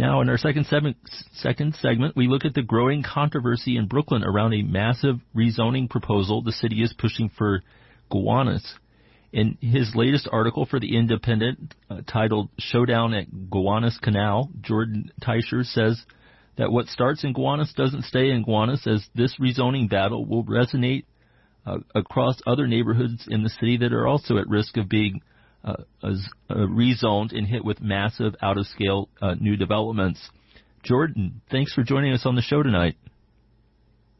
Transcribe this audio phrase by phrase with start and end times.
[0.00, 0.96] Now, in our second segment,
[1.34, 6.40] second segment, we look at the growing controversy in Brooklyn around a massive rezoning proposal
[6.40, 7.62] the city is pushing for
[8.10, 8.64] Gowanus.
[9.30, 15.66] In his latest article for The Indypendent, uh, titled Showdown at Gowanus Canal, Jordan Teicher
[15.66, 16.02] says
[16.56, 21.04] that what starts in Gowanus doesn't stay in Gowanus, as this rezoning battle will resonate
[21.66, 25.20] uh, across other neighborhoods in the city that are also at risk of being
[25.64, 26.14] uh, uh,
[26.54, 30.30] rezoned and hit with massive out of scale uh, new developments.
[30.82, 32.96] Jordan, thanks for joining us on the show tonight.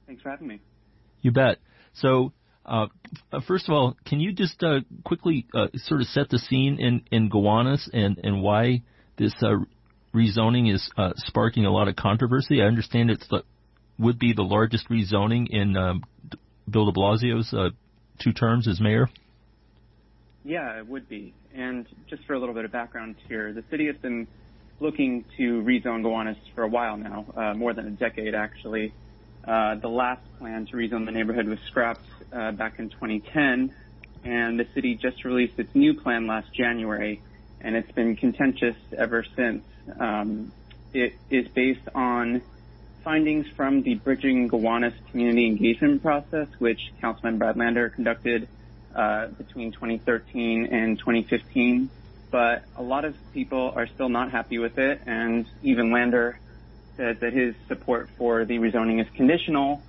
[0.06, 0.60] Thanks for having me.
[1.22, 1.58] You bet.
[1.94, 2.32] So,
[2.66, 2.88] uh,
[3.46, 7.02] first of all, can you just uh, quickly uh, sort of set the scene in,
[7.10, 8.82] in Gowanus and, and why
[9.16, 9.34] this
[10.14, 12.60] rezoning is sparking a lot of controversy?
[12.60, 13.44] I understand it's the,
[13.98, 16.04] would be the largest rezoning in um,
[16.68, 17.54] Bill de Blasio's
[18.22, 19.08] two terms as mayor.
[20.44, 21.34] Yeah, it would be.
[21.54, 24.26] And just for a little bit of background here, the city has been
[24.78, 28.92] looking to rezone Gowanus for a while now, uh, more than a decade actually.
[29.46, 33.74] Uh, the last plan to rezone the neighborhood was scrapped uh, back in 2010,
[34.24, 37.20] and the city just released its new plan last January,
[37.60, 39.64] and it's been contentious ever since.
[39.98, 40.52] Um,
[40.92, 42.42] it is based on
[43.02, 48.48] findings from the Bridging Gowanus community engagement process, which Councilman Brad Lander conducted
[48.94, 51.90] uh, between 2013 and 2015.
[52.30, 56.38] But a lot of people are still not happy with it, and even Lander
[56.96, 59.82] said that his support for the rezoning is conditional,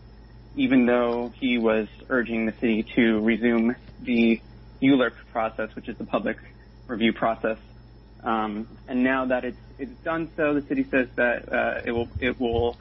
[0.56, 4.42] even though he was urging the city to resume the
[4.82, 6.38] ULURP process, which is the public
[6.88, 7.58] review process.
[8.24, 12.08] Um, and now that it's it's done so, the city says that uh, it will
[12.20, 12.78] it will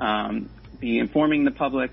[0.00, 1.92] um, be informing the public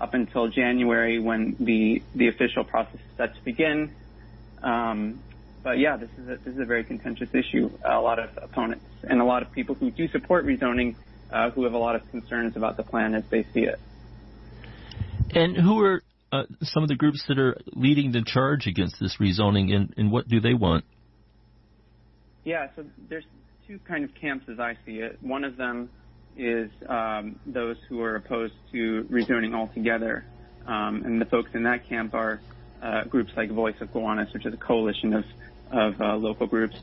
[0.00, 3.90] up until January when the the official process is set to begin.
[4.62, 5.20] Um,
[5.62, 7.70] but yeah, this is a, this is a very contentious issue.
[7.84, 10.96] A lot of opponents and a lot of people who do support rezoning
[11.30, 13.80] uh, who have a lot of concerns about the plan as they see it.
[15.30, 19.16] And who are uh, some of the groups that are leading the charge against this
[19.20, 20.84] rezoning, and, and what do they want?
[22.44, 23.24] Yeah, so there's
[23.66, 25.18] two kind of camps as I see it.
[25.20, 25.90] One of them
[26.36, 30.24] is um, those who are opposed to rezoning altogether.
[30.66, 32.40] Um, and the folks in that camp are
[32.82, 35.24] uh, groups like Voice of Gowanus, which is a coalition of,
[35.70, 36.76] of uh, local groups.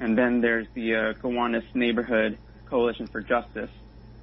[0.00, 3.70] And then there's the uh, Gowanus Neighborhood Coalition for Justice,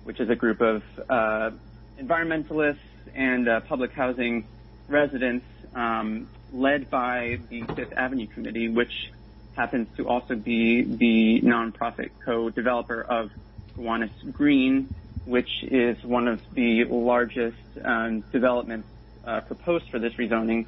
[0.04, 1.52] which is a group of uh,
[2.00, 2.78] environmentalists
[3.14, 4.46] and uh, public housing
[4.88, 9.12] residents um, led by the Fifth Avenue Committee, which
[9.56, 13.32] happens to also be the nonprofit co-developer of
[13.80, 14.94] Gowanus Green,
[15.26, 18.88] which is one of the largest um, developments
[19.26, 20.66] uh, proposed for this rezoning,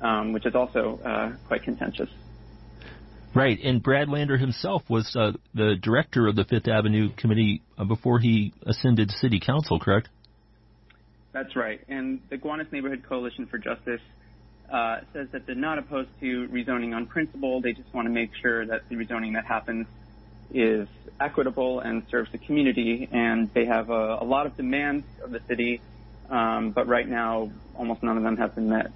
[0.00, 2.08] um, which is also uh, quite contentious.
[3.34, 7.84] Right, and Brad Lander himself was uh, the director of the Fifth Avenue Committee uh,
[7.84, 10.08] before he ascended city council, correct?
[11.32, 14.00] That's right, and the Gowanus Neighborhood Coalition for Justice
[14.72, 17.60] uh, says that they're not opposed to rezoning on principle.
[17.60, 19.86] They just want to make sure that the rezoning that happens
[20.52, 20.88] is
[21.20, 23.08] equitable and serves the community.
[23.10, 25.80] And they have a, a lot of demands of the city,
[26.30, 28.90] um, but right now almost none of them have been met.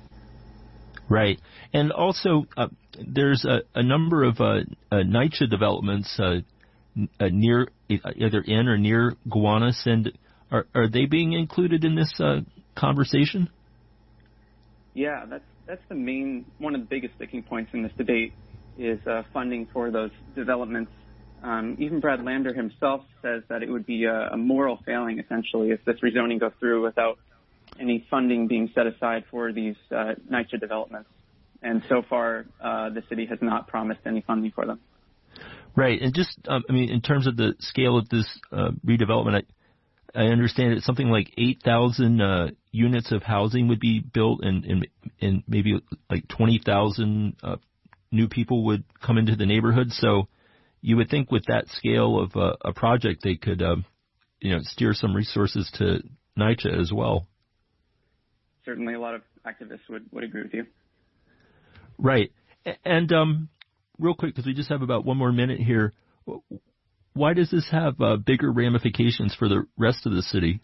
[1.08, 1.40] Right,
[1.72, 4.60] and also uh, there's a, a, number of uh,
[4.92, 6.40] uh, NYCHA developments uh,
[7.18, 10.12] uh, near either in or near Gowanus, and
[10.50, 12.40] are, are they being included in this uh,
[12.74, 13.48] conversation?
[14.92, 18.34] Yeah, that's that's the main one of the biggest sticking points in this debate
[18.76, 19.00] is
[19.32, 20.92] funding for those developments
[21.42, 25.70] um, even Brad Lander himself says that it would be a, a moral failing, essentially,
[25.70, 27.18] if this rezoning goes through without
[27.80, 31.08] any funding being set aside for these uh, NYCHA developments.
[31.62, 34.80] And so far, uh, the city has not promised any funding for them.
[35.76, 39.42] Right, and just um, I mean, in terms of the scale of this uh, redevelopment,
[40.14, 44.64] I, I understand that something like 8,000 uh, units of housing would be built, and
[44.64, 44.88] and,
[45.20, 47.56] and maybe like 20,000 uh,
[48.10, 49.92] new people would come into the neighborhood.
[49.92, 50.28] So
[50.80, 53.84] you would think with that scale of uh, a project, they could, um,
[54.40, 56.02] you know, steer some resources to
[56.38, 57.26] NYCHA as well.
[58.64, 60.66] Certainly, a lot of activists would, would agree with you.
[61.98, 62.30] Right,
[62.84, 63.48] and um,
[63.98, 65.94] real quick, because we just have about one more minute here,
[67.14, 70.60] why does this have uh, bigger ramifications for the rest of the city?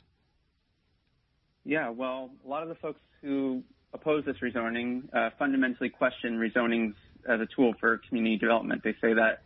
[1.64, 3.62] Yeah, well, a lot of the folks who
[3.92, 6.92] oppose this rezoning uh, fundamentally question rezoning
[7.28, 8.82] as a tool for community development.
[8.84, 9.42] They say that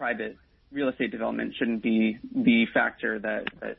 [0.00, 0.34] private
[0.72, 3.76] real estate development shouldn't be the factor that, that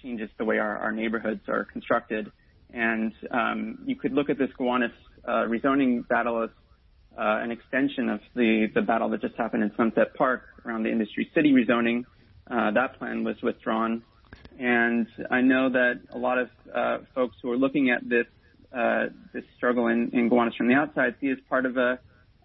[0.00, 2.30] changes the way our, our neighborhoods are constructed.
[2.72, 4.92] And um, you could look at this Gowanus
[5.26, 6.50] uh, rezoning battle as
[7.18, 10.92] uh, an extension of the, the battle that just happened in Sunset Park around the
[10.92, 12.04] Industry City rezoning.
[12.48, 14.04] uh, that plan was withdrawn.
[14.60, 18.26] And I know that a lot of uh, folks who are looking at this
[18.72, 21.98] uh, this struggle in, in Gowanus from the outside see as part of a,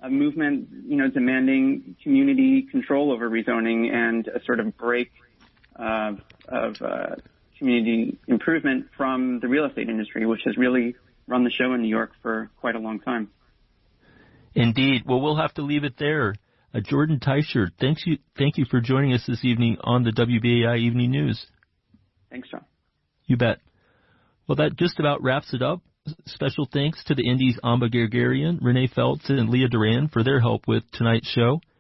[0.04, 5.12] a movement, you know, demanding community control over rezoning and a sort of break
[5.78, 7.16] of, of uh,
[7.58, 10.96] community improvement from the real estate industry, which has really
[11.26, 13.30] run the show in New York for quite a long time.
[14.54, 15.04] Indeed.
[15.08, 16.36] Well, we'll have to leave it there.
[16.74, 20.80] Uh, Jordan Teicher, thanks you, thank you for joining us this evening on the WBAI
[20.80, 21.46] Evening News.
[22.30, 22.66] Thanks, John.
[23.26, 23.60] You bet.
[24.48, 25.82] Well, that just about wraps it up.
[26.26, 30.68] Special thanks to the Indy's Amba Guerguerian, Renee Feltz, and Leah Duran for their help
[30.68, 31.62] with tonight's show.